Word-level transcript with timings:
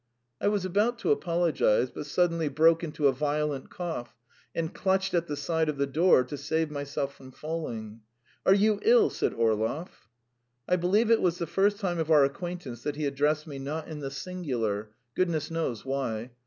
I 0.41 0.47
was 0.47 0.65
about 0.65 0.97
to 1.01 1.11
apologise, 1.11 1.91
but 1.91 2.07
suddenly 2.07 2.47
broke 2.49 2.83
into 2.83 3.07
a 3.07 3.11
violent 3.13 3.69
cough, 3.69 4.15
and 4.55 4.73
clutched 4.73 5.13
at 5.13 5.27
the 5.27 5.35
side 5.35 5.69
of 5.69 5.77
the 5.77 5.85
door 5.85 6.23
to 6.23 6.39
save 6.39 6.71
myself 6.71 7.13
from 7.13 7.31
falling. 7.31 8.01
"Are 8.43 8.55
you 8.55 8.79
ill?" 8.81 9.11
said 9.11 9.31
Orlov. 9.31 10.09
I 10.67 10.75
believe 10.75 11.11
it 11.11 11.21
was 11.21 11.37
the 11.37 11.45
first 11.45 11.79
time 11.79 11.99
of 11.99 12.09
our 12.09 12.25
acquaintance 12.25 12.81
that 12.81 12.95
he 12.95 13.05
addressed 13.05 13.45
me 13.45 13.59
not 13.59 13.87
in 13.89 13.99
the 13.99 14.09
singular 14.09 14.89
goodness 15.13 15.51
knows 15.51 15.85
why. 15.85 16.31